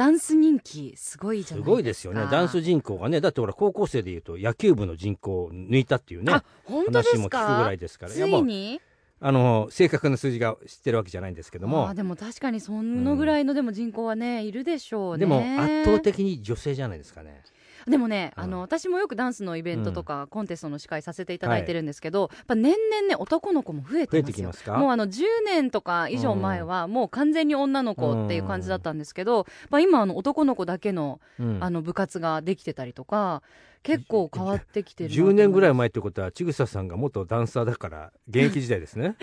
[0.00, 1.64] ダンス人気すごいじゃないですか。
[1.64, 2.26] すごいですよね。
[2.30, 3.20] ダンス人口がね。
[3.20, 6.32] だってほら高校生でいうと野球部の人口を抜いたっていうね。
[6.66, 7.76] 話も聞くぐらかい。
[7.76, 8.12] ですから。
[8.12, 8.80] ついうに？
[9.20, 11.92] あの正確な数字が知ってるわけじゃないんですけども。
[11.92, 15.20] でも確かにそのぐらいのでも人口はね、いるでしょうね。
[15.20, 17.42] でも圧倒的に女性じゃないですかね
[17.90, 18.44] でもね、うん。
[18.44, 24.22] あの私もよくダンスのイベントとか、コンテストの司会させていただいてるんですけど、やっぱ年々ね男の子も増えてますよ。
[24.24, 24.78] てきますか？
[24.78, 31.58] もうあの10年とか以上前はもう完全に女の子っていう感じだったんですけど、まあ、今あの男の子だけのうん。
[31.60, 33.42] あの部活ができてたりとか
[33.82, 39.16] 結構変わってきてるなと10思います年ぐらい前ってことはちぐささんが元ダンサーだから現役時代ですね。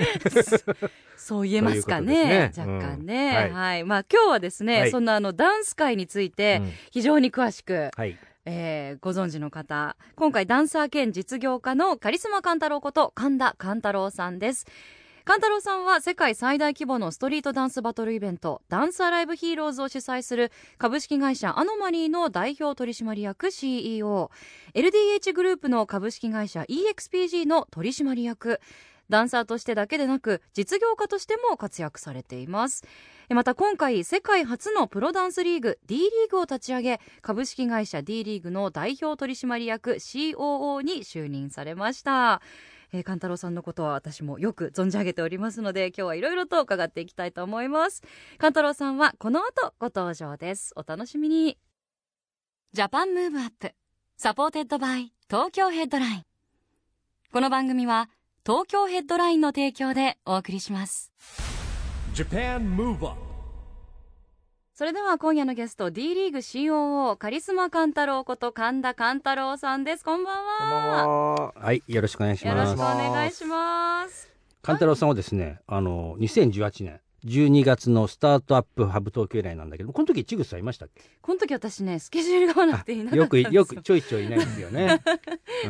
[1.15, 2.53] そう言えますかねね。
[2.57, 3.33] 若干ね、うん。
[3.33, 3.51] はい。
[3.51, 3.83] はい。
[3.83, 4.91] まあ今日はですね、はい。
[4.91, 6.71] そんなあのダンス界についてうん。
[6.91, 8.17] 非常に詳しく、はい
[8.49, 14.65] えーご存知の方今回ダンサー兼実業家のカリスマカンタロウこと神田カンタロウさんです。
[15.25, 24.31] カンタロウさんは世界最大規模のストリートダンスバトルイベントダンスアライブヒーローズを主催する株式会社アノマリーの代表取締役 CEO
[24.73, 28.61] LDH グループの株式会社 EXPG の取締役。
[29.09, 32.83] ダンサーとしてだけでなく実業家としても活躍されています。
[33.29, 42.41] また今回世界初のプロダンスリーグ D リーグを立ち上げ株式会社 D リーグの代表取締役 COO に就任されました。
[42.93, 48.01] えー、勘太郎さんのことは私もよく存じ上げておりますので今日はいろいろと伺っていきたいと思います。
[48.37, 50.73] 勘太郎さんはこの後ご登場です。
[50.75, 51.57] お楽しみに。
[52.73, 53.71] JAPAN MOVE UP
[54.17, 56.23] SUPPORTED BY TOKYO HEADLINE。
[57.31, 58.09] この番組は
[58.47, 61.11] 東京ヘッドラインの提供でお送りします。
[62.13, 63.09] JAPAN MOVE UP
[64.73, 70.05] それでは今夜のゲスト D リーグ COO カリスマ勘太郎こと神田勘太朗さんです。
[70.05, 70.59] こんばんは。
[70.59, 71.53] こんばんは。
[71.57, 74.29] はいよろしくお願いしよろしくおます願いします。
[74.61, 81.01] 勘太郎さんはですねあの2018年12月のスタートアップハブ東京以来なんだけどこの時ちぐさいましたっけ？
[81.21, 83.51] この時私ねスケジュールが合わなくていなかったんよくですよ。
[83.51, 84.99] よくちょいちょいいないですよね、ん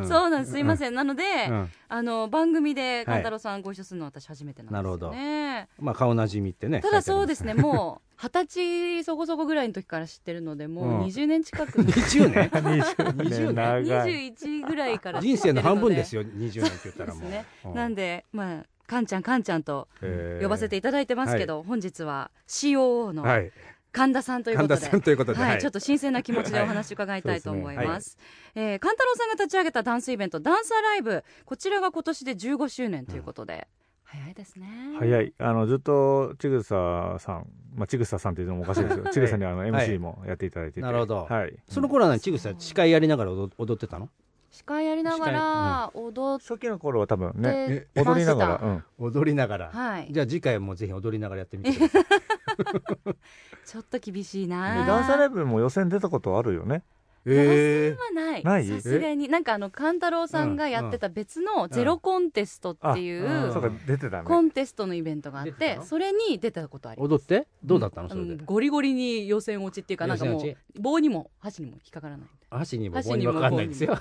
[0.08, 0.52] そうなんです。
[0.52, 1.70] すいません、なので、うん。
[1.90, 7.53] あの番組で勘太郎さんご一緒するのは私初めてなんですよね、まあ顔なじみってねただそうですね。
[7.53, 11.00] ねもう二十歳そこそこぐらいの時から知ってるのでもうん。
[11.02, 12.50] う20年近く、20年？
[12.50, 13.56] 20 20年。
[13.56, 14.34] 長い。
[14.34, 16.24] 21ぐらいから知人生の半分ですよ。
[16.24, 17.30] よ20年って言ったらもう。
[17.30, 17.46] ね。
[17.66, 17.74] うん。
[17.76, 23.52] なんでまあかんちゃんかんちゃんとえー呼ばせていただいてますけど、本日は COO のはい
[23.97, 28.18] 神田さんというこ神田とで、さんということで、はい、ちょっと新鮮な気持ちでお話伺いたいと思いはいます。
[28.56, 33.68] えー、勘太郎さんが立ち上げたダンスイベント、ダンスアライブ、こちらが今年で15周年ということで、
[34.03, 34.68] 早いですね。
[35.00, 35.34] 早い。
[35.38, 39.06] あの、ずっと、ちぐささん、まあ、ちぐささんっていうのもおかしいですよ。
[39.12, 40.81] ちぐさにあの、はい MC もやっていただいてて。
[40.81, 41.53] なるほどはい。
[41.68, 44.09] その頃はねちぐさ司会やりながら踊踊ってたの？
[44.50, 47.88] 司会やりながら踊っ初期の頃は多分ね。
[47.97, 48.84] 踊りながら、うん。
[48.97, 50.08] 踊りながら、はい。
[50.09, 52.03] じゃあ次回もぜひ踊りながらやってみてください
[53.66, 54.85] ちょっと厳しいでな。
[54.85, 56.84] ダンサーライブも予選出たことあるよね。
[57.29, 58.44] えはない。
[58.44, 58.66] ない？
[58.66, 64.47] さすがに、なんかあの、勘太郎さんがやってた別のゼロコンテストっていうんうそうか、出てたコね。
[64.47, 67.12] ンテストのイベントがあってそれに出たことあります。
[67.12, 67.47] 踊って？
[67.66, 68.07] どうだったの？
[68.09, 72.28] それで、うんゴリゴリに予選落ちっていうかなんかもう棒にも箸にも引っかからない。
[72.50, 74.00] 箸にも棒にもかかんないんですよ。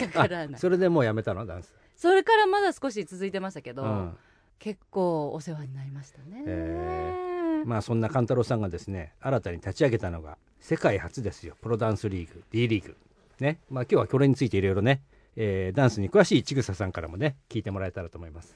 [0.00, 0.58] 引っかからない。
[0.58, 1.44] それでもうやめたの？
[1.44, 4.16] ダンス、それからまだ少し続いてましたけど、うん。
[4.58, 7.31] 結構お世話になりましたね、え
[7.64, 11.56] まあそんな勘太郎さんがですね新たに立ち上げたのが世界初ですよ。
[11.60, 12.96] プロダンスリーグ D リーグ。
[13.40, 13.58] ね。
[13.70, 15.02] まあ今日はこれについていろいろね、
[15.36, 18.54] えーダンスに詳しいちぐささんからもね聞いてもらえたらと思います。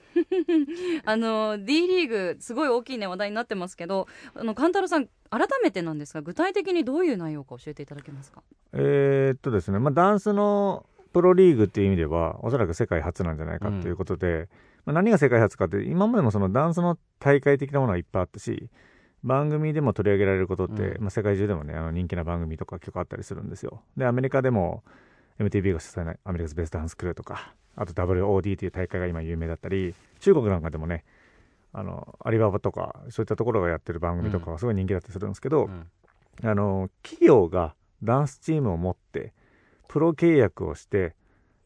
[1.04, 8.42] あの D リーグすごい大きいね話題になってますけどあの勘太郎さん改めてなんですが具体的にどういう内容か教えていただけますか？
[8.72, 14.50] えーっとですね、まあ、ダンスのプロリーグっていう意味では、おそらく世界初なんじゃないかということで、
[14.84, 18.68] まあ、何が世界初かって、今までもそのダンスの大会的なものはいっぱいあったし、
[19.24, 21.02] 番組でも取り上げられることって、うん。
[21.02, 23.82] まあ、世界中でもね、あの人気な番組とか結構あったりするんですよ。
[23.96, 24.84] で、アメリカでも
[25.38, 31.04] MTV が主催なアメリカズベストダンスクルーとか、あと WOD という大会が今有名だったり、中国なんかでもね、
[31.72, 35.86] あの、アリババとか、そういったところがやってる番組とかはすごい人気だったりするんですけど、うん。
[36.42, 39.34] あの、企業がダンスチームを持って、
[39.88, 41.14] プロ契約をして、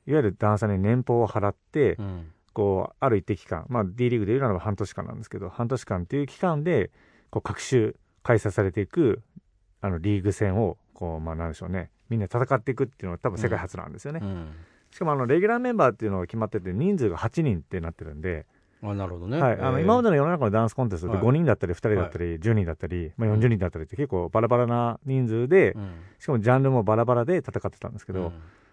[0.06, 2.32] いわゆるダンサーに年俸を払って、うん。
[2.53, 6.91] こう、ある一定期間、まあ D リーグで言うならば半年間なんですけど、半年間っていう期間で、
[7.31, 7.93] こう、各種
[8.23, 9.23] 開催されていく、
[9.81, 11.91] あの、リーグ戦を、こう、まあ、なんでしょうね。
[12.11, 14.49] みんな戦っていくっていうのは多分世界初なんですよね、うん。
[14.91, 18.47] しかもあのレギュラーメンバーっていうのが決まってて人数が8人ってなってるんで、
[18.82, 19.85] あなるほどね、はい、あのえー。
[19.85, 21.23] 今までの世の中のダンスコンテストではい。
[21.23, 25.93] 5人だったり2人だったり10人だったり、まあ、40人だったりって結構バラバラな人数で、うん。
[26.19, 28.32] しかもジャンルもバラバラで戦ってたんですけど、うん。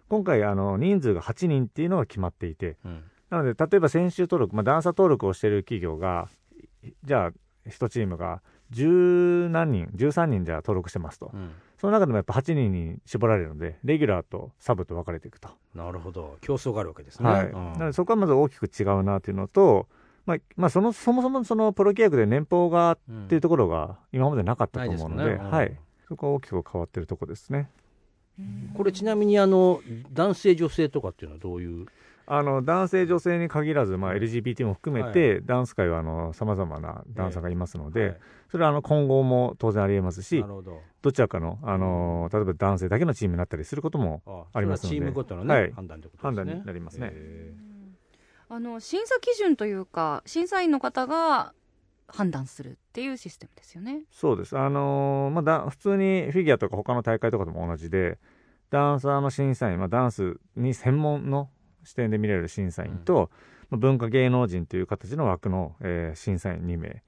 [0.09, 2.77] 今回あの人数が8人っていうのが決まっていて。
[2.85, 3.03] うん。
[3.29, 6.29] なので例えば選手登録、まあ、ダンサー登録をしている企業が
[6.81, 7.31] いじゃあ
[7.69, 8.41] 1チームが
[8.71, 11.51] 10何人13人じゃあ登録してますと、うん。
[11.77, 16.37] その中でもやっぱ8人に絞られるのでレギュラーとサブと分かれていくと、なるほど。
[16.41, 17.45] 競争があるわけですね、はい。
[17.47, 17.53] うん。
[17.53, 19.87] なのでそこはまず大きく違うなっていうのと、
[20.25, 22.97] まあまあ、そのそもそもそのプロ契約で年俸がっ
[23.27, 25.43] ていうところが今までなかったと思うので、ないでね。
[25.43, 25.51] うん。
[25.51, 27.69] はい、そこは大きく変わってるところですね。
[28.75, 29.81] これちなみにあの
[30.13, 31.87] 男性女性とかっていうのはどういう
[32.29, 36.03] あの男性、女性に限らず、まあ、LGBT も含めて、ダンス界は
[36.33, 38.17] さまざまなダンサーがいますので、はい。
[38.51, 40.81] それはあの今後も当然ありえますしな、るほど。
[41.01, 44.95] どちらかの、あの例えば男性だけのチームになったりすることもありますので。
[44.97, 45.71] チームごとのね、はい。
[45.71, 46.51] 判断ということ判ですね。
[46.51, 47.09] 断になりますね。
[47.13, 47.53] え
[48.49, 51.53] あの審査基準というか審査員の方が
[52.07, 54.03] 判断するっていうシステムですよね。
[54.11, 58.19] そうです、あのーまあだ、普通にフィギュアとか他の大会とかでも同じで、
[58.69, 61.49] ダンサーの審査員、まあ、ダンスに専門の
[61.87, 63.31] 視点で見れる審査員と、
[63.69, 67.01] まあ文化芸能人という形の枠の、えー審査員2名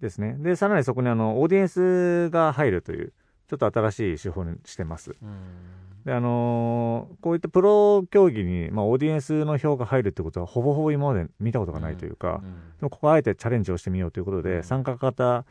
[0.00, 0.36] ですね。
[0.40, 3.12] で、さらにそこにあのオーディエンスが入るという、
[3.48, 5.10] ちょっと新しい手法にしてます。
[5.12, 6.04] ーうん。
[6.04, 14.62] で、あのーこういったプロ競技に、まあ、オーディエンスの票が入るってことは、ほぼほぼ今まで見たことがないというか、うんでもここはあえてチャレンジをしてみようということで、うん。
[14.64, 15.44] 参加型、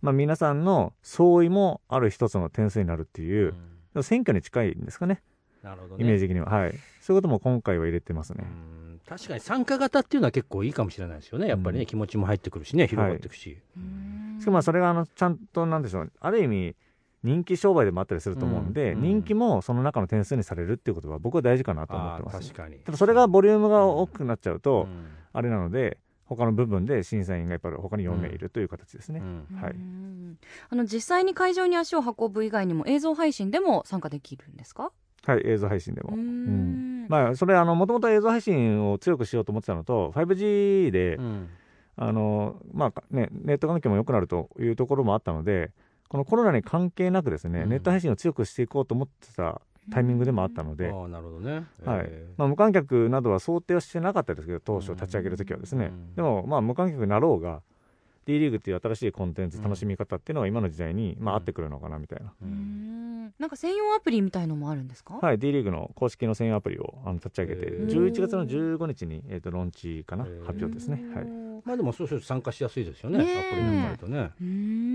[0.00, 3.54] まあ、皆さんの相違もある一つの点数になるっていう、
[4.02, 5.20] 選挙に近いんですかね、
[5.62, 6.04] なるほどね。
[6.04, 6.46] イメージ的には。
[6.46, 6.74] はい。
[7.00, 8.44] そういうことも今回は入れてますね。
[8.44, 9.00] うん。
[9.06, 11.48] 確かに参加型っていうのは結構いいかもしれないですよね。
[11.48, 11.86] やっぱりね、うん。
[11.86, 13.58] 気持ちも入ってくるしね広がっていくし、
[14.38, 16.76] しかもまあそれがあのちゃんとなんでしょう、ある意味、
[17.22, 19.02] 人気商売でもあったりすると思うんで、うん。
[19.02, 22.48] 人気もその中の点数にされるっていうことは僕は大事かなと思ってます。
[22.48, 22.76] 確かに。
[22.78, 25.08] ただそれがボリュームが多くなっちゃうと、うん。
[25.32, 29.20] あれなので、他の部分で審査員がやっぱり他に4名いるという形ですね。
[29.20, 29.60] うん。
[29.60, 29.72] はい。
[29.72, 30.38] うん
[30.70, 34.92] あの実際に会場に足を運ぶ以外にも映像配信でも参加できるんですか？
[35.34, 36.10] はい、映像配信でも。
[36.14, 37.04] うん。
[37.04, 37.06] ん。
[37.08, 41.48] まあ、それ、あの、もともと映像配信を強くしようと思ってたのと、5G で、うん。
[41.96, 45.70] あの、まあ、ね、ネット環境も良くなるというところもあったので、
[46.08, 47.68] このコロナに関係なくですね、うん。
[47.68, 49.60] ネット配信を強くしていこうと思ってた
[49.92, 52.06] タイミングでもあったので、ああなるほどね、はい。
[52.08, 52.38] えー。
[52.38, 56.14] まあ、無観客などは想定はしてなかったですけど、当初立ち上げるときはですね、うん。
[56.14, 57.62] でも、まあ、無観客になろうが、
[58.30, 62.32] D リーグっていう新しいコンテンツ、楽しみ方っていうのは今の時代に、まあ、合ってくるのかなみたいな。
[63.38, 67.88] なんか専用アプリみたいのもあるんですか、はい、D リーグの公式の専用アプリをあの立ち上げて、へー。
[67.88, 71.02] 11月の15日に、えー、とローンチかな発表ですね。
[71.14, 71.26] はい。
[71.64, 73.22] まあでもそうすると参加しやすいですよねア
[73.54, 74.30] プリなんかあるとね。
[74.40, 74.89] うーん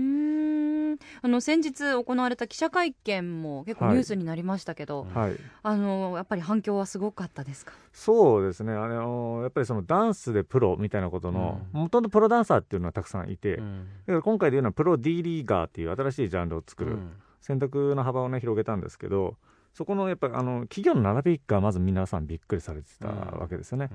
[1.26, 5.30] あの先日行われた記者会見も結構ニュースになりましたけど、はい。
[5.30, 7.72] はい、あのやっぱり反響はすごかったですか？
[7.92, 11.80] そうですね、あのやっぱりそのダンスでプロみたいなことの、うん。
[11.80, 13.88] もともとプロダンサーっていうのはたくさんいて、うん。
[14.06, 17.12] だから今回でいうのはプロ D リーガーっていう新しいジャンルを作る、うん。
[17.40, 19.36] 選択の幅をね、広げたんですけど、
[19.74, 23.88] そこのやっぱりあの企業の並びがまず皆さんびっくりされてたわけですよね。
[23.90, 23.94] う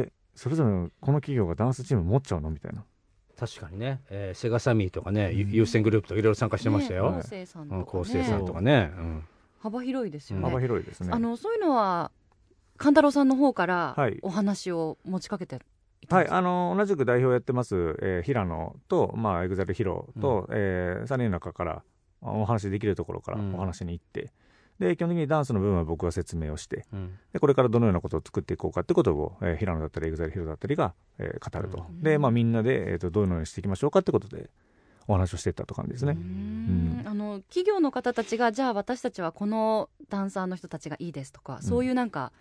[0.00, 0.02] ん。
[0.02, 2.50] えそれぞれのこの企業がダンスチーム持っちゃうの？
[2.50, 2.84] みたいな。
[3.38, 5.50] 確かにね、えーセガサミーとかね、ゆうん。
[5.52, 8.32] 優先グループとかいろいろ参加してましたよ、ね、昴生さんとか、ね。
[8.38, 9.24] うんとかね、うん。
[9.60, 11.10] 幅広いですよね、幅広いですね。
[11.12, 12.10] あのそういうのは
[12.76, 14.18] 勘太郎さんの方からはい。
[14.22, 15.60] お話を持ちかけて
[16.08, 21.82] はい、あの同じく代表やってます、えー平野と、まあ、 EXILE HIRO と、えー、3人の中から
[22.20, 23.54] お話できるところからうん。
[23.54, 24.32] お話に行って、
[24.78, 27.18] で基本的にダンスの部分は僕が説明をしてうん。
[27.32, 32.02] でこれからどのようなことを作っていこうかってことを、えー平野だったり EXILE HIRO だったりが、えー語ると、うん。
[32.02, 34.50] で、まあ、みんなで、えー、とどのようにしていきましょうかってことで
[35.08, 36.12] お話をしていったと感じですね。
[36.12, 37.02] うーん。
[37.06, 42.32] あの企業の方たちがじゃあ私たちはこのダンサーの人たちがいいですとか、そういうなんか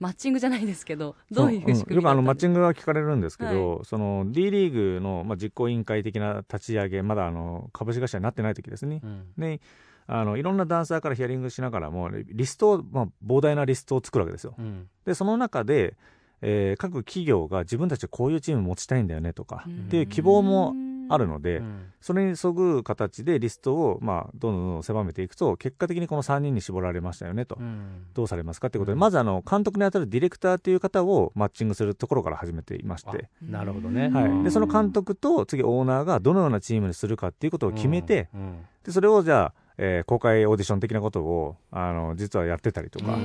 [0.00, 1.94] マッチングじゃないですけどどういう仕そん。
[1.94, 9.26] よくあのマッチンングが聞かれるんですけど、その D リーグの、まあ、実行委員会的な立ち上げまだあの株式会社になってない時ですね、うん。
[9.38, 9.60] で
[10.06, 14.54] あのいろんなダンサーからヒアリングしながらもリストを、まあ、膨大なリストを作るわけですよ。
[14.58, 14.88] うん。
[15.04, 15.96] でその中で、
[16.42, 20.74] えー各企業が自分たちでこういうチーム持ちたいんだよねとかっていう希望も
[21.08, 21.92] あるので、うん。
[22.00, 28.06] それにそぐ形でリストを、まあ、どんどんどんどん狭めていくと結果的にこの3人に絞られましたよねと、うん。
[28.12, 28.98] どうされますかってことで、うん。
[28.98, 38.66] まずあの監督に当たるディレクターという方をマッチングするところから始めていまして、なるほどね、はい、でその監督と次オーナーがどのようなチームにするかっていうことを決めて、うん。
[38.84, 43.20] でそれをじゃあ、えー公開オーディション的なことをあの実はやってたりとか、うん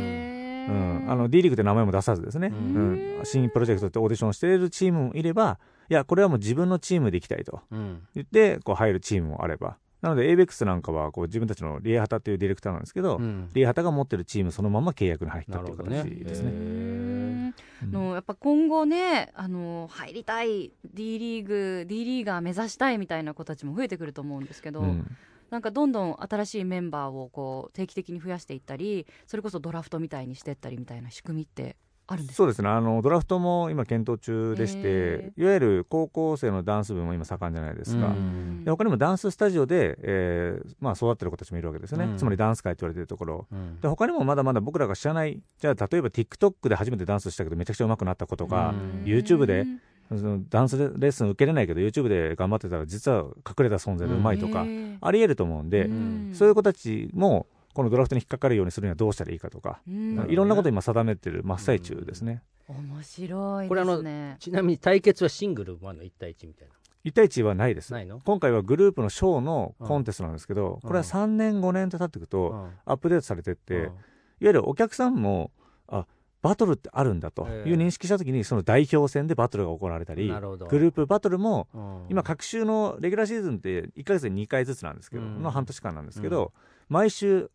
[0.69, 3.21] うん、あの D リーグって名前も出さずですね、ううん。
[3.21, 8.01] ん新プロジェクトってオーディションしているチームもいればいやこれはもう自分のチームで行きたいとうん。
[8.13, 9.77] 言ってこう入るチームもあれば。
[10.01, 13.49] なので ABEX なんかはこう自分たちのリエハタっていうディレクターなんですけど、うん。
[13.53, 15.89] リエハタが持ってるチームそのまま契約に入ったっていう形
[16.23, 16.51] ですね。
[16.51, 17.53] うん。
[17.91, 25.17] のやっぱ今後ねあの入りたい D リーグ D リーガー目指したいみたいな子たちも増えてくると思うんですけど、うん
[25.49, 31.75] なんかどんどん新しいメンバーをこう定期的に増やしていったりそれこそドラフトみたいにしていったりみたいな仕組みって
[32.11, 32.37] あるんですか？
[32.37, 32.69] そうですね。
[32.69, 38.63] あのドラフトも今検討中でして、へいわゆる高校生のダンス部も今盛んじゃないですか、うん。
[38.65, 42.17] で他にもダンススタジオで、えーまあ、育ってる子たちもいるわけですよね、うん。
[42.17, 43.47] つまりダンス界と言われてるところ。
[43.51, 43.79] うん。
[43.79, 49.03] で他にもまだまだ僕らが知らないじゃあ例えば TikTok で初めてダンスしたけどめちゃくちゃ上手くなった子とか、うん。
[49.03, 49.67] YouTube で
[50.11, 54.65] ダンスレッスン受けれないけど YouTube で頑張ってたら実は隠れた存在で上手いとか、
[55.01, 56.31] ありえると思うんで、ん。
[56.33, 60.25] そういう子たちもこのドラフトに引っかかるようにするにはどうしたらいいかとか、うん。
[60.29, 62.41] いろんなことを今定めてる真っ最中ですね。
[62.67, 64.03] 面白いこれあの
[64.39, 66.73] ちなみに対決はシングルまの1対1みたいな
[67.05, 67.93] ？1対1はないです。
[67.93, 68.19] ないの？
[68.25, 70.87] 今回はグループのショーのコンテストなんですけど、うん。
[70.87, 72.71] これは3年5年と経っていくと、うん。
[72.85, 73.83] アップデートされてって、うん。
[73.83, 73.93] いわ
[74.41, 75.51] ゆるお客さんも
[75.87, 76.05] あ
[76.41, 77.69] バトルってあるんだとええ。
[77.69, 82.05] いう認識したときにその代表戦でバトルが行われたり、グループバトルもうん。
[82.10, 85.41] 今各週のレギュラーシーズンって1ヶ月で2回ずつなんですけど、うん。
[85.41, 86.53] の半年間なんですけど、
[86.88, 87.51] 毎週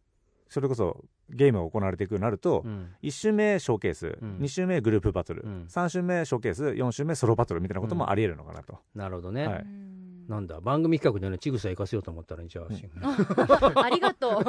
[0.48, 2.92] それこそゲームが行われていくようになると、うん。
[3.02, 4.38] 1週目ショーケース、うん。
[4.40, 5.66] 2週目グループバトル、うん。
[5.68, 9.62] 3週目ショーケース4週目ソロバトルみたいなこともありえるのかなと、なるほどね、はい。
[9.62, 9.93] うん
[10.28, 14.42] なんだ番組企画でねちぐさ行かせようと思ったらじゃあ、ありがとう。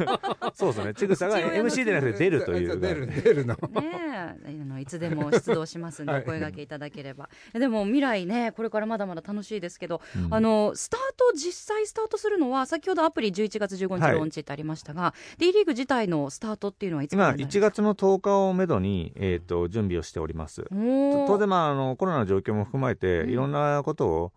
[0.54, 0.94] そうですね。
[0.94, 2.80] ちぐさが MC でなくて出るという。
[2.80, 3.54] 出る出るの。
[3.54, 4.18] ねえ。
[4.18, 6.22] あのいつでも出動しますんではい。
[6.22, 10.34] お声掛けいただければ、でも未来ねこれからまだまだ楽しいですけど、うん。
[10.34, 14.12] あのスタート実際スタートするのは先ほどアプリ11月15日はい。
[14.14, 17.70] ローンチってありましたが、D リーグ自体のスタートっていうのはいつから今1になるんですか？
[17.70, 20.64] 月の10日をめどに、えー、と準備をしております。
[20.70, 23.30] 当然、まあ、あのコロナの状況も含まれて、うん。
[23.30, 24.32] いろんなことを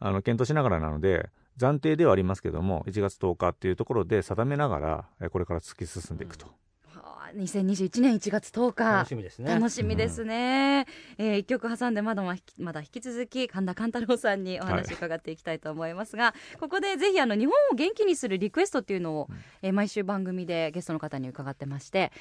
[0.00, 8.84] あの検討しながらなので暫定ではありますけども1月10日っていうところで定めながらえこれから突き進んでいくと、はあ2021年1月10日。
[8.84, 9.52] 楽しみですね。
[9.52, 10.86] 楽しみですね、
[11.18, 19.28] えー一曲挟んでまだまだ引きまだ引き続き神田勘太郎さんにお話伺っていきたいと思いますが、ここでぜひあの日本を元気にするリクエストっていうのを、
[19.62, 22.12] えー毎週番組でゲストの方に伺ってまして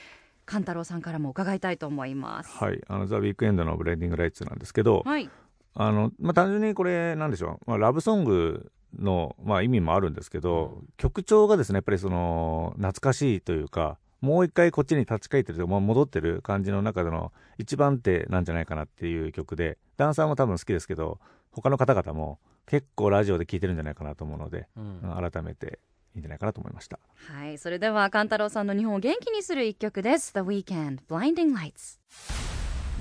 [0.46, 2.58] 勘太郎さんからも伺いたいと思います。
[2.58, 5.30] はい、あのザ・ウィークエンドのブレンディング・ライツなんですけど、はい、
[5.76, 21.20] あのまあ、単純にこれ、なんでしょう、まあ、ラブソングの、まあ、意味もあるんですけど、曲調がですねやっぱりその懐かしいというか、もう一回こっちに立ち返ってると、まあ、戻ってる感じの中での一番手なんじゃないかなっていう曲で、ダンサーも多分好きですけど、
[21.52, 25.32] 他の方々も結構ラジオで聴いてるんじゃないかなと思うので、うん。
[25.32, 25.80] 改めて
[26.16, 27.00] いいんじゃないかなと思いました。
[27.16, 30.32] はい、それでは勘太郎さんの日本を元気にする一曲です。
[30.34, 32.00] The Weekend Blinding Lights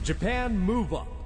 [0.02, 1.21] Japan Move Up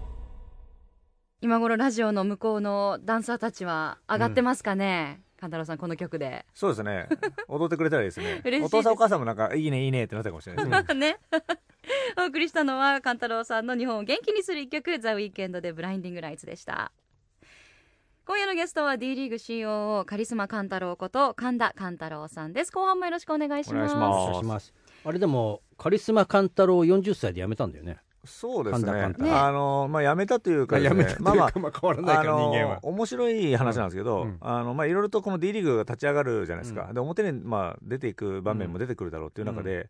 [1.42, 6.46] 今頃ラジオの向こうのダンサーたちは上がってますかね、勘太郎さんこの曲で。
[6.54, 7.08] そうですね。
[7.48, 8.40] 踊ってくれたらいいですね。
[8.44, 11.00] 嬉しいですお父さんお母さんもなんか、いいねいいねってなったかもしれないですね。
[11.12, 11.18] ね。
[12.18, 16.92] お送りしたのは勘太郎さんの日本を元気にする一曲「ザ・ウィークエンドでブラインディング・ライツでした
[18.24, 24.74] 今夜のゲストは D リーグ COO カリスマ勘太郎こと神田勘太郎さんです後半もよろしくお願いしますお願いしますお願いします
[25.04, 29.14] あれでもカリスマ勘太郎40歳で辞めたんだよねそうですね。
[29.30, 34.38] あの、まあ、やめたというかですね、まあまあ、まあ変わらあの面白い話なんですけど、うん。
[34.40, 39.88] あのまあ、いろいろとこの D リーグが立ち上がるじゃないですか、で表に、まあ、出ていく場面も出てくるだろうっていう中で、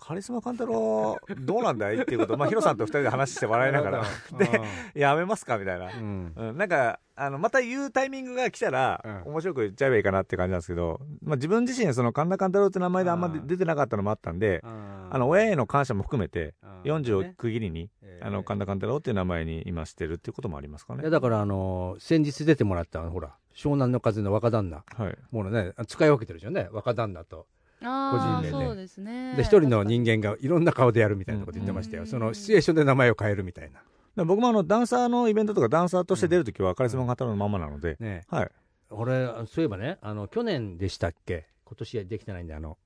[0.00, 4.04] カリスマ勘太郎、どうなんだいっていうことを、まあ、ヒロさんと二人で話して笑いながら、
[4.38, 4.60] で、
[4.94, 5.86] やめますかみたいな。
[5.86, 6.32] うん。
[6.34, 9.32] うん、なんかあのまた言うタイミングが来たら、うん。
[9.32, 16.54] 面白く言っちゃえばいいかなって感じなんですけど、まあ、自分自身その神田勘太郎って名前であんま出てなかったのもあったんで、あの親への感謝も含めて
[16.84, 17.90] 40を区切りに、
[18.22, 21.02] あの神田勘太郎っていう名前に今してるっていうこともありますかね。
[21.02, 21.10] いや。
[21.10, 24.84] だからあの先日出てもらったほら湘南の風の若旦那。
[24.96, 26.68] はい、もうね使い分けてるじゃんね。
[26.72, 27.46] 若旦那と。
[27.50, 29.34] あ個人名でーそうですね。
[29.36, 32.08] で一人の人間がいろんな顔でやるみたいなこと言ってましたよ、うん。
[32.08, 33.80] そのシチュエーションで名前を変えるみたいな。
[34.16, 38.50] で僕もあのダンサーのイベントとかダンサーとして出るときはカリスマ勘太郎のままなので、ねはい、
[38.90, 41.46] 俺そういえばねあの去年でしたっけ？
[41.64, 42.76] 今年はできてないんであの、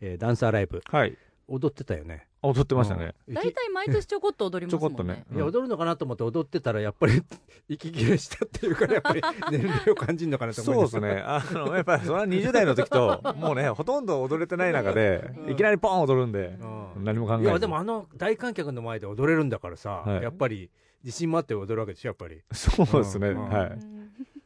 [0.00, 0.82] えーダンサーライブ。
[0.86, 1.16] はい、
[1.48, 3.14] 踊ってたよね踊ってましたね。
[3.26, 3.34] うん。
[3.34, 4.96] 大体毎年ちょこっと踊りますもんね。
[4.96, 5.24] ちょこっとね。
[5.34, 7.22] いや踊るのかなと思って踊ってたらやっぱり
[7.68, 11.22] 息切れしたっていうからやっぱり 年齢を感じるのかなと思いそうですね。
[11.24, 16.56] あの、やっぱりそれは20代の時と、もうね、ほとんど踊れてない中で、いきなりポン踊るんで、
[16.96, 17.04] うん。
[17.04, 17.44] 何も考えず。
[17.44, 20.22] いやでもあの大観客の前で踊れるんだからさ、はい。
[20.22, 20.70] やっぱり
[21.04, 22.42] 自信もあって踊るわけでしょやっぱり。
[22.52, 23.28] そうですね。
[23.28, 23.48] うん。
[23.48, 23.97] はい。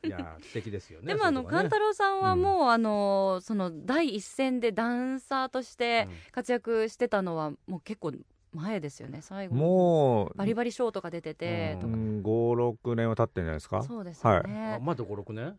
[0.02, 8.12] うんいや素敵ですよねでもあの勘太郎さんはもう、あのその第一線でダンサーとして活躍してたのはもう結構
[8.52, 13.82] 前ですよね最後もう、バリバリショーとか出ててうんとか、うん、5、6年は経ってんじゃないですか？
[13.84, 15.56] そうですね、あまだ56年？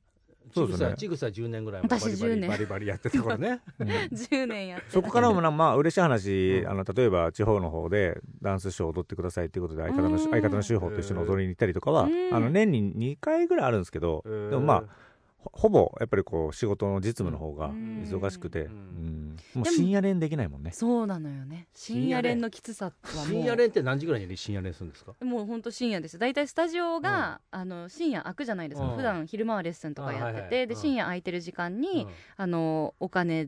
[0.53, 0.93] そうですね。
[0.97, 6.67] ちぐさ10年ぐらいもバ私リバリ10年バリバリやってたからね 10年やってそこからもなまあ嬉しい話、うん。
[6.69, 10.19] あの例えば地方の方でダンスショー踊ってくださいっていうことで相方のうん。
[10.19, 12.33] 相方の修法と一緒に踊りに行ったりとかは、うん。
[12.33, 15.02] あの年に2回ぐらいあるんですけど、でもまあ
[15.43, 18.03] ほほぼやっぱりこう仕事の実務の方がうん。
[18.03, 18.73] 忙しくて、ううん。
[19.33, 20.71] んもう深夜練できないもんね。
[20.71, 21.67] そうなのよね。
[21.73, 23.25] 深夜練のきつさはもう。
[23.25, 25.13] 深夜練って何時ぐらいに深夜練するんですか？
[25.21, 26.17] もう本当深夜です。
[26.17, 28.95] 大体スタジオが、あの深夜開くじゃないですか、うん。
[28.95, 30.69] 普段昼間はレッスンとかやってて、あはいはいうん。
[30.69, 32.07] で深夜空いてる時間に、
[32.37, 33.47] あのお金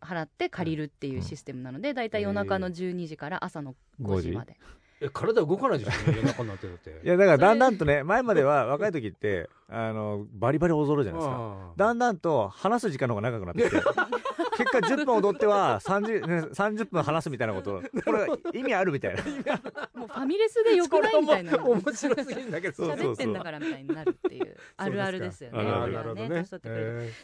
[0.00, 4.56] 払って借りるっていうシステムなので、大体夜中の12時から朝の5時まで、
[5.02, 5.90] え体動かないでしょ。
[6.10, 7.00] 夜中になってるって。
[7.04, 11.72] いやだからだんだんとね前までは若い時ってあのバリバリ踊るじゃないですか。
[11.76, 13.76] だんだんと話す時間の方が長くなってきて
[14.58, 17.80] 結果10分踊っては 30, ね30分話すみたいなこと。
[18.04, 19.22] これ意味あるみたいな。
[19.94, 21.52] もうファミレスでよくないみたいな。
[21.52, 26.44] それも面白すぎるんだけど喋ってんだからみたいになるっていうあるあるですよね。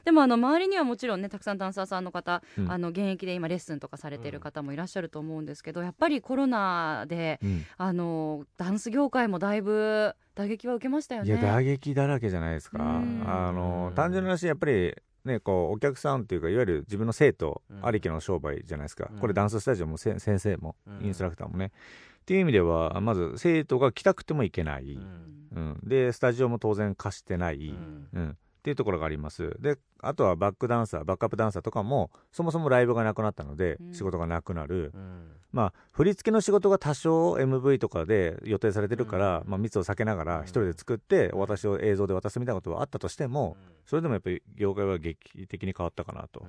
[0.05, 2.71] でもあの周りにはもちろんねたくさんダンサーさんの方、うん。
[2.71, 7.65] あの現役で今レッスンとかされてる方もいらっしゃると思うんですけどやっぱりコロナでうん。
[7.77, 11.29] あのダンス業界もだいぶ打撃は受けましたよね。
[11.29, 12.79] いや打撃だらけじゃないですか。
[12.79, 13.25] うん。
[13.27, 17.87] あの単純な話やっぱりねこうお客さんっていうかいわゆる自分の生徒うん。
[17.87, 19.19] ありきの商売じゃないですか、うん。
[19.19, 21.07] これダンススタジオもせ先生もうん。
[21.07, 21.73] インストラクターもね、
[22.21, 25.81] っていう意味ではまず生徒が来たくてもいけない、ーうん。
[25.83, 28.09] でスタジオも当然貸してない、うん。
[28.13, 29.57] うんっていうところがあります。
[29.61, 33.95] であとはバックダンサーバックアップダンサーとかもそもそもライブがなくなったので、うん。
[33.95, 35.31] 仕事がなくなる、うん。
[35.53, 39.51] まあ振り付けの仕事が多少 MV とかで予定されてるから、うん。
[39.51, 40.27] まあ、密を避けながうん。
[40.27, 46.41] ら一人で作ってお渡しを映像で渡すみたいなことはあったとしても、それでもやっぱり業界は劇的に変わったかなと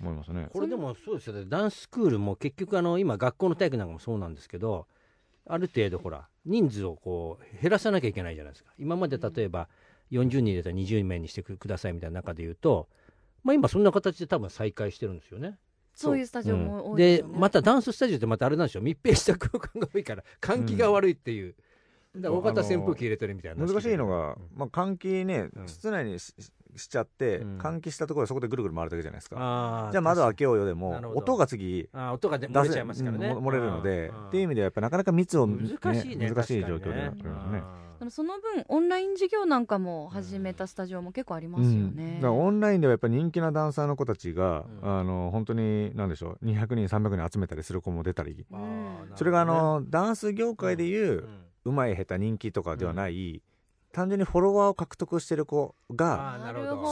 [0.00, 0.46] 思いますね。
[0.52, 1.44] これでもそうですよね。
[1.48, 4.86] ダンススクールも結局あの今学校の体育なんかもそうなんですけど
[5.48, 8.70] ある程度ほら人数をこう減らさなきゃいけないじゃないですか。
[8.78, 9.68] 今まで例えば
[10.10, 12.88] 40人入れたら20名にしてくださいみたいな中で言うと、
[13.42, 15.58] まあ、今そんな形で多分再開してるんですよね。
[15.94, 17.38] そういうスタジオも多いですでよね。
[17.38, 21.54] またダンススタジオってまたあれなんでしょ密閉した空間が多いから換気が悪いっていう、
[22.16, 24.36] だから大型扇風機入れてるみたいな難しいのが、うん。
[24.56, 25.68] まあ、換気ね、うん。
[25.68, 26.34] 室内にし
[26.76, 27.58] しちゃって、うん。
[27.58, 29.36] 換気したところでそこでぐるぐる回るだけじゃないですか。
[29.38, 34.28] あーじゃあ窓開けようよでも音が次あー音が出出漏れちゃいますからね、うん漏れるので、うん。
[34.28, 37.62] っていう意味ではやっぱなかなか密を、難しいね難しい状況でなってるんですね。
[38.00, 42.14] でもその分オンライン授業なんかも始めたスタジオも結構ありますよね。
[42.14, 45.00] だからオンラインではやっぱり人気なダンサーの子たちが、うん。
[45.00, 49.12] あの本当に何でしょう200人300人集めたりする子も出たり、あーなるほどね。
[49.16, 51.28] それがあのダンス業界でいう、うん。
[51.66, 53.42] うまい下手人気とかではない、
[53.92, 56.38] 単純にフォロワーを獲得してる子が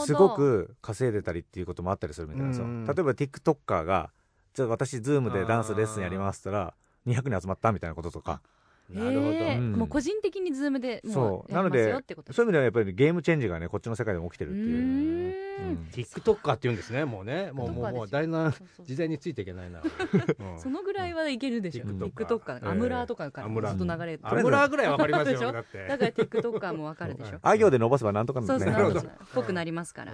[0.05, 2.85] すごく稼いでたりっていうこともあったりするみたいなんですよ、うん。
[2.85, 4.11] 例えば TikToker が
[4.53, 6.65] じゃあ私ズームでダンスレッスンやりますって言っ
[7.05, 8.43] たら200人集まったみたいなこととか
[8.91, 11.51] なるほど、もう個人的にズームでもそう。
[11.51, 15.29] うやりますよってことそういう意味ではやっぱりゲームチェンジがねこっちの世界でも起きてるっていう。
[15.29, 17.51] う TikToker って言うんですねもうね。
[17.51, 18.15] もうもうもうです。
[18.15, 18.85] よだいぶそうそう。
[18.85, 20.59] 時代についていけないな、うん。
[20.59, 21.85] そのぐらいはいけるでしょ。
[21.85, 25.47] うん TikToker アムラーとかからずっと流れてアムラーぐらいわかりますでしょ？
[25.47, 25.87] よだって。
[25.87, 27.37] だから TikToker もわかるでしょ？
[27.41, 28.47] あ行で伸ばせばなんとかね。
[28.47, 28.99] そうそう、なるほど。
[29.01, 29.03] っ
[29.35, 30.13] ぽくなりますから。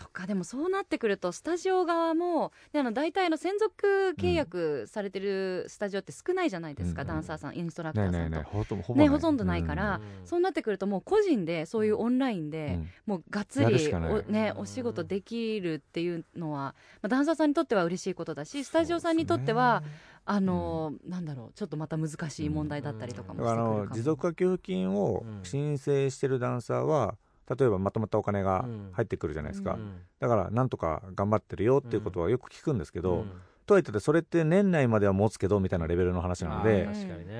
[0.00, 7.08] うんそっかでもそうなってくるとスタジオ側もであの大体あの専属契約されてるスタジオって少ないじゃないですか、うん。
[7.08, 8.42] ダンサーさんインストラクターさんと。
[8.42, 10.26] ほとほぼねほとんどないからうん。
[10.26, 12.90] そうなってくるともう個人でそういうオンラインうでん。
[13.06, 19.82] もうがっつりお,、ね、お仕事できるっていうのは、まあ、ダンサーさんにとっては嬉しいことだしスタジオさんにとっては、
[20.26, 23.84] あのなんだろうちょっとまた難しい問題だったりとかもしてくるかも。
[23.84, 27.16] の持続化給付金を申請してるダンサーは
[27.48, 30.00] 例えばまとまったお金が入ってくるじゃないですか、うん。
[30.20, 33.32] だからなんとか頑張ってるよっていうことはよく聞くんですけど、うん。
[33.66, 36.88] とはいってそれって年内までは持つけどみたいなレベルの話なのあで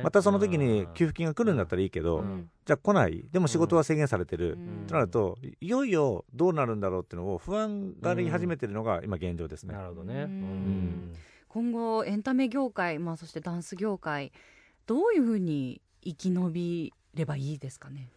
[0.03, 2.51] またその時に給付金が来るんだったらいいけど、うん。
[2.65, 3.25] じゃあ来ない。
[3.31, 4.87] でも仕事は制限されてる、うん。
[4.87, 9.75] となるといよいよどうなるんだろうっていうのを不安があり始めてるのが今現状ですね。
[9.75, 10.29] なるほどね、
[11.49, 14.33] 今後エンタメ業界、まあ、そしてダンス業界
[14.87, 18.11] どういうふうに生き延びればいいですかね？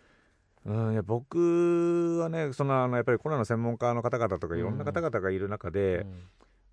[0.65, 6.06] うん、いや僕はねそのあのやっぱりコロナの専門家の方々とかいろんな方々がいる中で、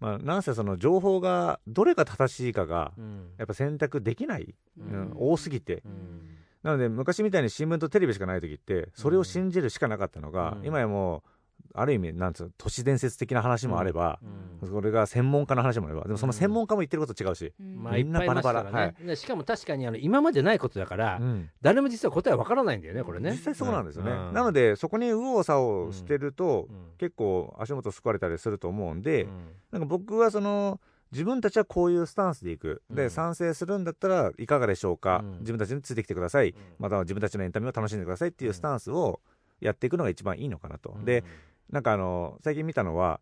[0.01, 3.31] まあ、なんせその情報がどれが正しいかがうん。
[3.39, 6.37] やっぱ選択できない、ううんん多すぎて、うん。
[6.63, 10.67] なので昔みたいに新聞とテレビしかない時ってそれを信じるしかなかったのが、うん。
[10.67, 11.31] 今やもう
[11.79, 14.19] ある意味なんつうの都市伝説的な話もあれば、
[14.63, 14.69] うん。
[14.69, 17.83] それが専門家の話もあればでもその専門家も言ってること違うし、うん。
[17.83, 18.67] まあいっぱいいますからね。
[18.67, 21.51] みんなバラバラでしかも確かにあの今までないことだから、うん。
[21.61, 23.33] 誰も実は答えわからないんだよねこれね。
[23.33, 24.33] 実際そうなんですよね、うん。
[24.33, 26.77] なのでそこに右往左往してると、うん。
[26.99, 29.31] 結構足元すくわれたりすると思うんで、うん。
[29.73, 30.81] なんか僕はその
[31.13, 33.11] 自分たちはこういうスタンスでいく、でうん。
[33.11, 35.39] 賛成するんだったらいかがでしょうか、うん。
[35.41, 36.57] 自分たちについてきてください、うん。
[36.79, 39.21] または自分たちのエンタメを楽しんでくださいっていうスタンスを
[39.61, 41.25] やっていくのが一番いいのかなと、で
[41.71, 43.21] なんかあの最近見たのは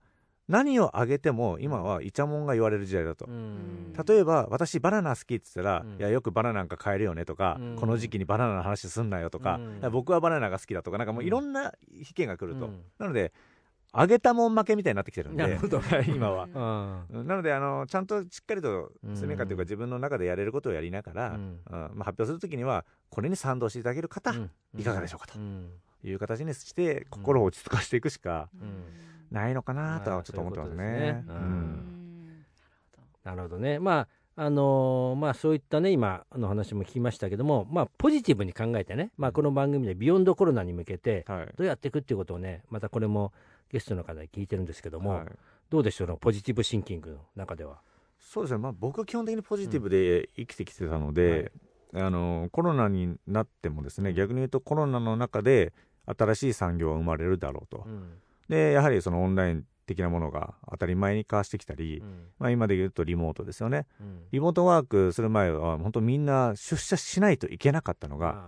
[0.48, 3.94] 何をあげても今はイチャモンが言われる時代だと、うん。
[4.06, 5.98] 例えば私バナナ好きって言ったら、うん。
[5.98, 7.76] いやよくバナナなんか買えるよねとか、うん。
[7.76, 9.58] この時期にバナナの話すんなよとか、
[9.90, 12.82] 僕はバナナが好きだとかなんかもういろんな意見が来ると、うん。
[12.98, 13.32] なので
[13.96, 15.80] あげたもん負けみたいになってきてるんでなるほど。
[16.08, 16.46] 今は。
[17.10, 24.50] なのであのちゃんとしっかりと水面下というかうん自分の中でやれることをやりながら、まあ、発表するときにはこれに賛同していただける方、うん。
[24.76, 25.38] いかがでしょうかと。
[25.38, 25.70] うん
[26.04, 28.84] いう形にして心を落ち着かしていくしかうん。
[29.30, 31.24] ないのかなとはちょっと思ってますね。
[33.24, 33.58] なるほど。
[33.58, 33.78] ね。
[33.80, 41.48] まああのーまあそういったね今の話も聞きましたけども、まあポジティブに考えてね、まあこの番組でビヨンドコロナに向けてはい。
[41.56, 43.32] どうやっていくっていうことをね、またこれも
[43.70, 45.26] ゲストの方に聞いてるんですけども、はい。
[45.70, 46.08] どうでしょう？
[46.08, 47.80] のポジティブシンキングの中では。
[48.20, 51.52] そうですね、まあ、僕は基本的にポジティブで生きてきてたので、
[51.94, 55.72] あのコロナになってもですね逆に言うとコロナの中で
[56.06, 58.18] 新しい産業が生まれるだろうと、うん。
[58.48, 62.28] でやはりそのオンライン的なものが当たり前に化してきたり、うん。
[62.38, 63.86] まあ、今で言うとリモートですよね。
[64.00, 64.22] うん。
[64.32, 68.44] リモートワークする前は本当みんな出社しないといけなかったのが、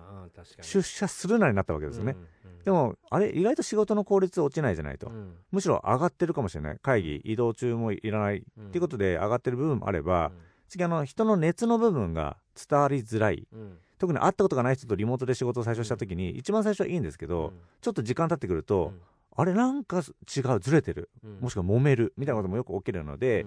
[0.61, 2.27] 出社するなになったわけですよね、うんうん
[2.67, 5.37] でもあれ意外と仕事の効率落ちないじゃないと、うん。
[5.53, 6.79] むしろ上がってるかもしれない。
[6.83, 10.33] 会議移動中もいらないうんっていうことで上がってる部分もあれば、
[10.69, 12.39] 次あの人の熱の部分が
[12.69, 13.47] 伝わりづらい。
[13.53, 18.93] うん特に会ったことがない人とリモートで仕事を最初した時に、一番最初はいいんですけど、ちょっと時間経ってくると、
[19.37, 21.11] あれなんか違うずれてる。
[21.23, 21.41] うん。
[21.41, 23.47] もしくは揉めるみたいなこともよく起きるので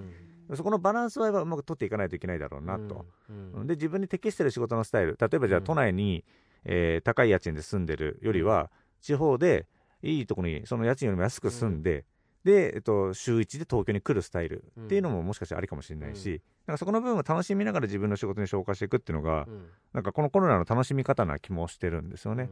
[0.49, 0.57] う、ん。
[0.57, 3.67] そこのバランスはうまく取っていかないといけないだろうなと、うん。
[3.67, 5.17] で自分に適してる仕事のスタイル。
[5.19, 6.23] 例えばじゃあうん都内に、
[6.63, 8.69] えー高い家賃で住んでるよりは
[9.01, 9.65] 地方で
[10.03, 12.05] いいとこにその家賃よりも安く住んで、
[12.43, 16.41] で、えっと、週1で東京に来るスタイルっていうのももしかしたらありかもしれないし、うん。
[16.67, 19.67] なんかそこの部分を楽しみながら自分の仕事に消化していくっていうのが、うん。
[19.93, 22.49] なんかこのコロナの楽しみ方な気もしてるんですよね。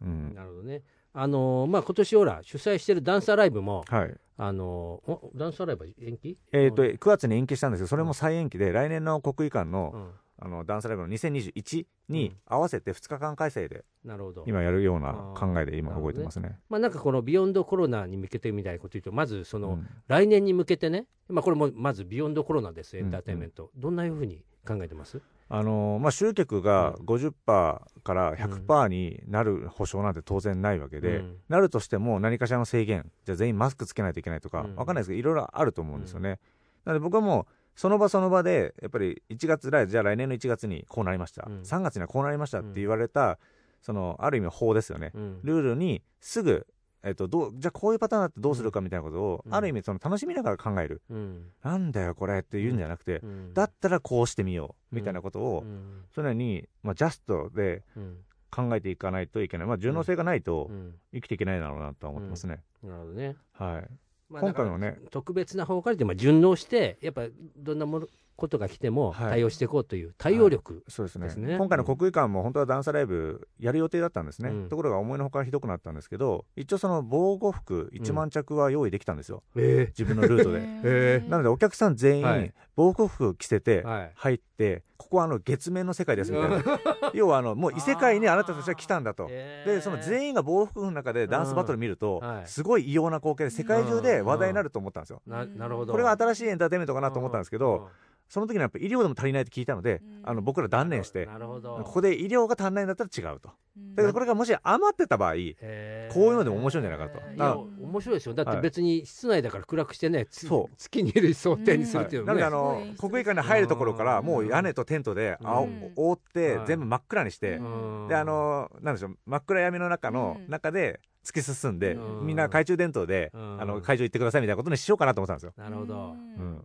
[0.00, 0.30] ううん。
[0.30, 0.82] んなるほどね。
[1.16, 4.14] あのーまあ今年ほら主催してるダンサーライブもはい。
[4.36, 6.36] あのーおダンサーライブは延期？
[6.52, 10.10] えーとうん9月に延期したんですけどそれも再延期で来年の国技館の,、うん
[10.44, 14.44] あのダンスライブの2021に合わせて2日間開催でなるほど。
[14.46, 16.58] 今やるような考えで今動いてますね。
[16.68, 19.88] まあなんかこのビヨンドコロナに向けてみたいなこと言うとまずその、うん。
[20.06, 25.22] 来年に向けてね、まあこれもまずビヨンドコロナですエうんンターテインメント、どんないうふうに考えてます？
[25.48, 27.80] あのーまあ、集客が50%か
[28.14, 31.36] ら100%になる保証なんて当然ないわけで、うん。
[31.48, 33.10] なるとしても何かしらの制限。
[33.24, 34.76] じゃあ全員マスクつけないといけないとか、うん。
[34.76, 36.38] わかんないですけどいろいろあると思うんですよね。
[36.84, 41.60] なので僕はもうその場その場でやっぱり1月来じゃあ来年の1月にこうなりました、うん。
[41.62, 43.38] 3月にはこうなりましたって言われた、
[43.82, 45.40] そのある意味法ですよね、うん。
[45.42, 46.66] ルールにすぐ、
[47.02, 49.54] えっと、どうじゃあこういうパターンだってどうするかみたいなことを、うん。
[49.54, 51.46] ある意味その楽しみながら考える、うん。
[51.62, 53.54] なんだよこれって言うんじゃなくて、うん。
[53.54, 56.04] だったらこうしてみようみたいなことを、うん。
[56.14, 58.16] そのように、まあ、ジャストでうん。
[58.50, 60.94] 考えていかないといけない、まあ、順応性がないとうん。
[61.12, 62.60] 生きていけないだろうなとは思ってますね。
[62.84, 63.34] なるほどね。
[63.52, 63.90] はい
[64.28, 64.98] まあ今回もね。
[65.10, 69.30] 特別な方からでまあ順応してやっぱどんなものことが来てもはい。
[69.30, 71.26] 対応していこうという対応力、そうですね。
[71.26, 71.56] ですね。
[71.56, 74.68] 今回の国技館も本当はダンサーライブやる予定だったんですね、うん。
[74.68, 80.58] ところが思いのほかひどくなったんですけど一応その防護服1万着は用意できたんですよ、え自分のルートで。
[80.60, 81.28] へー。
[81.28, 82.52] なのでお客さん全員、はい。
[82.76, 84.12] 防護服着せてはい。
[84.14, 86.62] 入って、ここはあの月面の世界ですみたいな。
[87.14, 89.28] 要はあのもう異世界にあなたたちは来たんだと。
[89.28, 92.28] でその全員が防護服の中でダンスバトル見ると、うん。
[92.28, 92.46] はい。
[92.46, 95.92] すごい異様な光景で世界中で話題になると思ったんですよ、ななるほど。
[95.92, 97.88] これが新しいエンターテインメントかなと思ったんですけど、
[98.28, 100.22] その時にやっぱ医療でも足りないって聞いたので、うん。
[100.24, 103.50] あの僕ら断念してなるほどここで医療が足んないんだったら違うと。
[103.76, 103.94] うん。
[103.94, 108.34] だけどこれがもし余ってた場合こういうのでも面白いんじゃないかとい面白いですよ。
[108.34, 108.60] だってはい。
[108.62, 110.76] 別に室内だから暗くしてね、つそう。
[110.76, 115.92] 月にいる想定にするっていうのね、なのであの国技館に入るところからもう屋根とテントであおうん。
[115.96, 116.66] 覆ってはい。
[116.66, 118.08] 全部真っ暗にしてうん。
[118.08, 120.50] であのなんでしょう真っ暗闇の中のうん。
[120.50, 122.26] 中で突き進んでうん。
[122.26, 123.60] みんな懐中電灯でうん。
[123.60, 125.52] あの会場行ってくださいみたいなことにしようかなと思ったんですよ。
[125.56, 126.64] なるほど、うん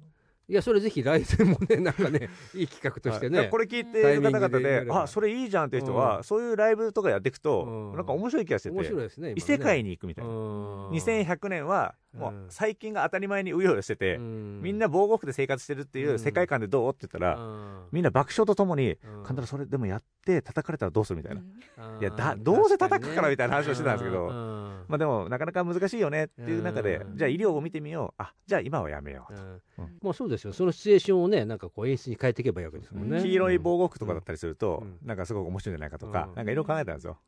[0.49, 3.49] いやそれぜひ来年もね なんかねいい企画としてね、はい。
[3.49, 7.95] これ聞いてる方々であそれいいじゃんっていう人うはそういうライブとかやっていくとうん。
[7.95, 10.31] なんか面白い気がして面白いてですね異世界にに行くみたいな。
[10.31, 10.35] な
[10.89, 12.45] 2100年はもううん。
[12.49, 16.89] 最近が当たり前にうようよしてて、みんな防護服で生活してるっていう世界観でどう？
[16.89, 17.37] って言ったら、
[17.91, 21.41] みんな爆笑とともにうん「神田それでもやって叩かれたらどうする?」みたいな、
[21.77, 24.27] ないやだどうせ叩くからみたいな話をしてたんですけど。
[24.27, 24.69] うん。
[24.87, 27.17] まあでもなかなか難しいよねっていう中で、うん。
[27.17, 28.21] じゃあ医療を見てみよう。
[28.21, 29.61] あじゃあ今はやめようと、うん。
[29.77, 29.97] うん。
[30.01, 30.53] もうそうですよ。
[30.53, 33.23] そのシチュエーションをねなんかこう演出に変えていけばいいわけですもんね、うん。
[33.23, 35.07] 黄色い防護服とかだったりすると、うん。
[35.07, 36.35] なんかすごく面白いんじゃないかとか、うん。
[36.35, 37.19] なんかいろいろ考えたんですよ。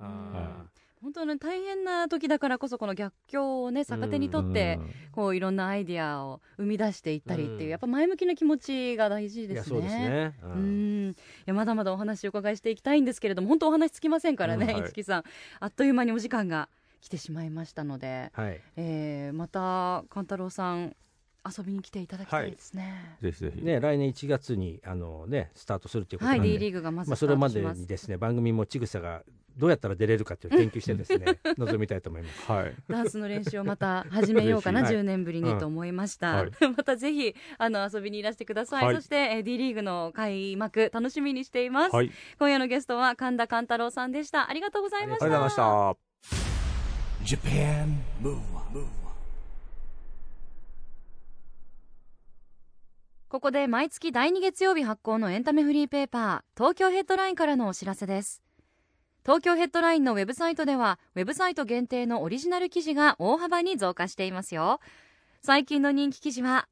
[1.02, 4.92] あ本当に大変な時だからこそこの逆境をね逆手にとってうん。
[5.12, 7.70] こういろんなアイディアを生み出していったりっていう、うん。
[7.70, 10.34] やっぱ前向きな気持ちが大事ですね。
[10.44, 11.08] うん。
[11.08, 11.12] ん。
[11.12, 14.72] いやまだまだお話をお伺いしていきたいんですけれども本当お話つきませんからね、うん。
[14.74, 14.82] はい。
[14.84, 15.24] 五木さん。
[15.60, 16.70] あっという間にお時間が
[17.02, 18.62] 来てしまいましたので、はい。
[18.78, 20.96] えーまた勘太郎さん
[21.46, 23.18] 遊びに来ていただきたいですね。
[23.22, 23.62] ぜひぜひ。
[23.64, 27.50] ね、来年1月にあの、ね、スタートするということは、ないんで、D リーグがまずまあ、スそれま。
[27.50, 29.24] ですにですね番組もちぐさが
[29.58, 32.52] どうやったら出れるかっていう研究してですね 臨みたいと思います。
[32.52, 32.74] はい。
[32.88, 36.36] ダンスの練習をまた始めようかな、嬉しい10年ぶりにうんと思いました。
[36.36, 38.86] はいまたぜひあの遊びにいらしてください。
[38.86, 41.96] はいそしてえー D リーグの開幕楽しみにしています。
[41.96, 42.12] はい。
[42.38, 44.48] 今夜のゲストは神田勘太郎さんでした。
[44.48, 45.26] ありがとうございました。
[45.26, 46.12] ありがとうございました。
[47.24, 49.02] Japan Move Up, Move Up.
[53.32, 58.44] ここで毎月第2月曜日発行のエンタメフリーペーパー東京ヘッドラインからのお知らせです。
[59.26, 64.82] 東京ヘッドラインのウェブサイトではウェブサイト限定のオリジナル記事が大幅に増加していますよ。
[65.42, 66.68] 最近の人気記事は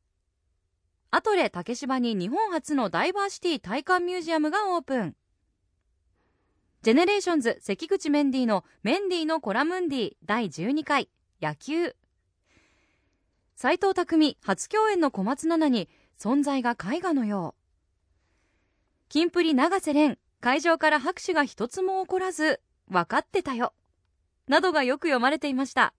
[1.11, 5.15] アトレ竹芝に日本初のダイバーシティ体感ミュージアムがオープン。
[6.81, 11.07] GENERATIONS 関口メンディのメンディのコラムンディ第12回
[11.41, 11.95] 野球。
[13.55, 15.89] 斎藤工初共演の小松菜奈に
[16.19, 17.61] 存在が絵画のよう。
[19.09, 23.73] キンプリ永瀬廉会場から拍手が一つも起こらず分かってたよ。
[24.47, 25.93] などがよく読まれていました。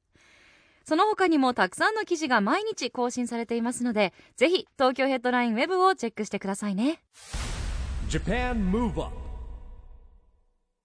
[0.84, 7.02] その他にもたくさんの記事が毎日更新されていますのでぜひ東京ヘッドラインウェブをチェックしてくださいね。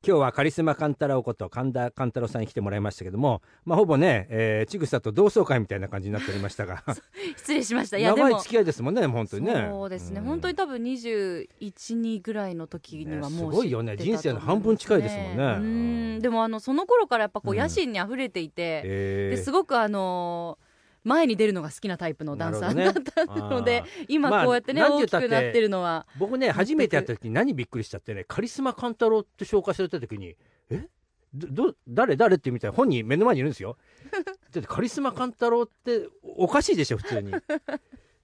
[0.07, 6.83] 今日はカリスマカンタラオこと神田勘太郎さんに来てもらいましたけども、まあ、ほぼね、えー、ちぐさと同窓会みたいな感じになっておりましたが。
[7.37, 7.97] 失礼しました。
[7.97, 9.67] いやでも長い付き合いですもんね本当にね。
[9.71, 10.23] そうですね、ん。
[10.23, 13.97] 本当に多分212ぐらいの時にはもうねすごいよね。
[13.97, 15.43] 人生の半分近いですもんね。
[15.43, 16.21] うん。
[16.21, 19.37] でもあのその頃からやっぱこううん野心にあふれていて、えー。
[19.37, 20.64] ですごくあのー
[21.05, 30.35] 前に出るのが好きなタイプのダンサーだったので、今まあこうやってね、大きくなってるのは僕ね初めてやった時に何びっくりしたってねカリスマカンタロウって紹介された時に
[30.69, 30.89] え？
[31.33, 32.37] どど誰誰？
[32.37, 33.77] ってみたいな本人目の前にいるんですよ。
[34.51, 37.31] だってカリスマカンタロウっておかしいでしょ普通に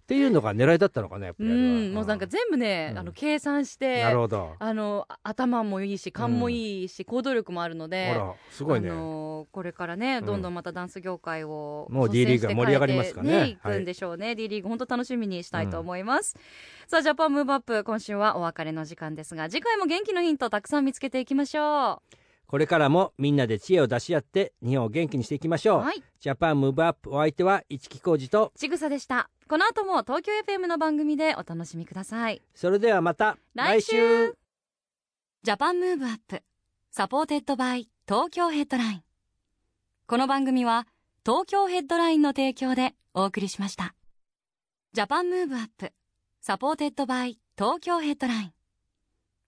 [0.02, 2.98] っていうのが狙いだったのかなやっぱうんもうなんか全部ね、うん。
[2.98, 4.56] あの計算してなるほど。
[4.60, 10.26] あのあ頭もいいし勘もいいし、行動力もあるのでほらすごいね、あのこれからね、ん。
[10.26, 13.32] どんどんまたダンス業界をもう D リーグが盛り上がりますかね。
[13.32, 13.76] 率先して変えてはい。
[13.76, 16.36] いくんでしょうね、D リーグ本当楽しみにしたいと思います、
[16.88, 22.02] さあジャパンムーブアップ今週はお別れの時間ですが次回も元気のヒントたくさん見つけていきましょ
[22.52, 26.04] これからもみんなで知恵を出し合って日本を元気にしていきましょう、うはい。
[26.20, 28.52] JAPAN MOVE UP お相手は一木広治と。
[28.58, 29.30] ちぐさでした。
[29.48, 32.42] この後も東京 FM の番組でお楽しみください。
[32.54, 34.36] それではまた来週。
[35.44, 36.44] JAPAN MOVE UP
[36.92, 39.04] SUPPORTED BY TOKYO HEADLINE。
[40.06, 40.88] この番組は
[41.26, 43.96] 東京ヘッドラインの提供でお送りしました。
[44.92, 45.94] JAPAN MOVE UP
[46.42, 48.54] SUPPORTED BY TOKYO HEADLINE。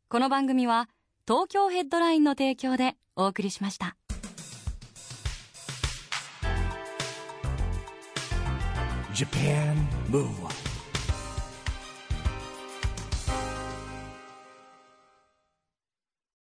[0.07, 0.87] この番組は
[1.25, 3.95] 東京ヘッドラインの提供でお送りしました。
[9.13, 9.75] Japan
[10.09, 10.62] Move Up